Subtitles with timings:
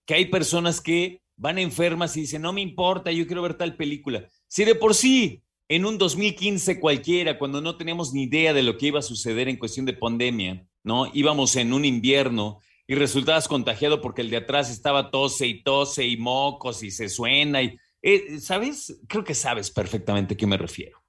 [0.05, 3.75] que hay personas que van enfermas y dicen, no me importa, yo quiero ver tal
[3.75, 4.27] película.
[4.47, 8.77] Si de por sí, en un 2015 cualquiera, cuando no teníamos ni idea de lo
[8.77, 11.09] que iba a suceder en cuestión de pandemia, ¿no?
[11.13, 16.05] Íbamos en un invierno y resultabas contagiado porque el de atrás estaba tose y tose
[16.05, 18.99] y mocos y se suena y, eh, ¿sabes?
[19.07, 21.01] Creo que sabes perfectamente a qué me refiero.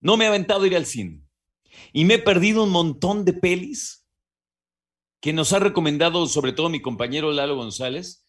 [0.00, 1.22] No me he aventado ir al cine
[1.92, 4.06] y me he perdido un montón de pelis
[5.20, 8.25] que nos ha recomendado sobre todo mi compañero Lalo González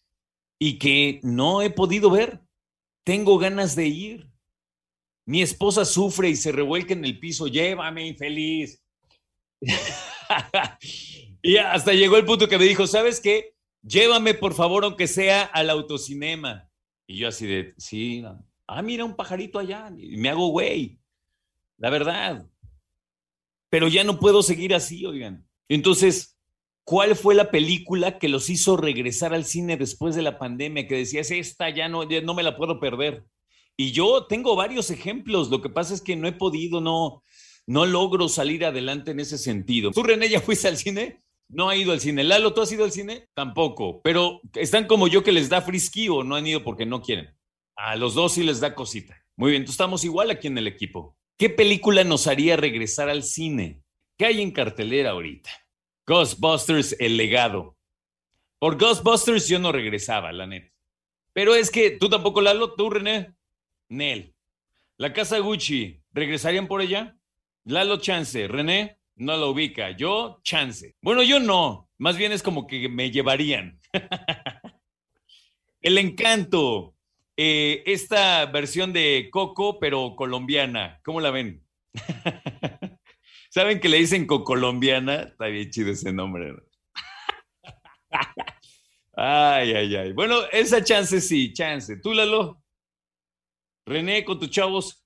[0.58, 2.40] y que no he podido ver.
[3.04, 4.30] Tengo ganas de ir.
[5.24, 8.82] Mi esposa sufre y se revuelca en el piso, llévame infeliz.
[11.42, 13.54] y hasta llegó el punto que me dijo, ¿sabes qué?
[13.82, 16.70] Llévame por favor, aunque sea al autocinema.
[17.06, 18.24] Y yo así de, sí,
[18.66, 19.90] ah, mira un pajarito allá.
[19.96, 20.98] Y me hago güey.
[21.76, 22.46] La verdad.
[23.70, 25.46] Pero ya no puedo seguir así, oigan.
[25.68, 26.37] Entonces,
[26.88, 30.88] ¿cuál fue la película que los hizo regresar al cine después de la pandemia?
[30.88, 33.26] Que decías, esta ya no, no me la puedo perder.
[33.76, 35.50] Y yo tengo varios ejemplos.
[35.50, 37.22] Lo que pasa es que no he podido, no,
[37.66, 39.90] no logro salir adelante en ese sentido.
[39.90, 41.20] ¿Tú, René, ya fuiste al cine?
[41.50, 42.24] No ha ido al cine.
[42.24, 43.26] Lalo, ¿tú has ido al cine?
[43.34, 44.00] Tampoco.
[44.00, 47.36] Pero están como yo que les da frisquío, no han ido porque no quieren.
[47.76, 49.14] A los dos sí les da cosita.
[49.36, 51.18] Muy bien, entonces estamos igual aquí en el equipo.
[51.36, 53.82] ¿Qué película nos haría regresar al cine?
[54.16, 55.50] ¿Qué hay en cartelera ahorita?
[56.08, 57.76] Ghostbusters, el legado.
[58.58, 60.72] Por Ghostbusters yo no regresaba, la neta.
[61.34, 63.34] Pero es que tú tampoco, Lalo, tú, René.
[63.90, 64.34] Nel.
[64.96, 67.18] La casa Gucci, ¿regresarían por ella?
[67.64, 70.96] Lalo Chance, René no lo ubica, yo Chance.
[71.02, 73.78] Bueno, yo no, más bien es como que me llevarían.
[75.82, 76.94] El encanto,
[77.36, 81.62] eh, esta versión de Coco, pero colombiana, ¿cómo la ven?
[83.58, 85.22] ¿Saben que le dicen colombiana?
[85.22, 86.54] Está bien chido ese nombre.
[89.16, 90.12] ay, ay, ay.
[90.12, 91.96] Bueno, esa chance sí, chance.
[91.96, 92.62] ¿Tú, Lalo?
[93.84, 95.04] René, con tus chavos,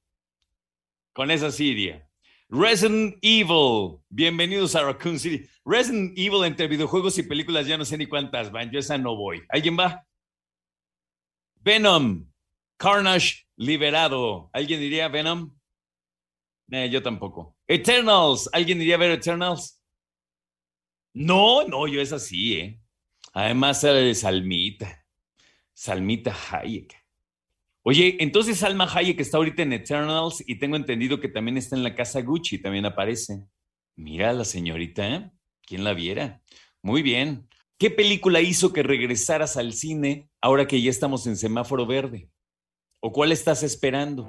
[1.14, 2.06] con esa Siria.
[2.50, 5.48] Resident Evil, bienvenidos a Raccoon City.
[5.64, 9.16] Resident Evil entre videojuegos y películas, ya no sé ni cuántas van, yo esa no
[9.16, 9.42] voy.
[9.48, 10.06] ¿Alguien va?
[11.62, 12.30] Venom,
[12.76, 14.50] Carnage liberado.
[14.52, 15.54] ¿Alguien diría Venom?
[16.68, 17.56] No, yo tampoco.
[17.66, 19.82] Eternals, ¿alguien iría a ver Eternals?
[21.14, 22.82] No, no, yo es así, ¿eh?
[23.34, 25.06] Además, de Salmita,
[25.74, 27.02] Salmita Hayek.
[27.84, 31.82] Oye, entonces Salma Hayek está ahorita en Eternals y tengo entendido que también está en
[31.82, 33.44] la casa Gucci, también aparece.
[33.96, 35.30] Mira la señorita, ¿eh?
[35.66, 36.42] ¿quién la viera?
[36.82, 37.48] Muy bien.
[37.78, 42.30] ¿Qué película hizo que regresaras al cine ahora que ya estamos en semáforo verde?
[43.00, 44.28] ¿O cuál estás esperando?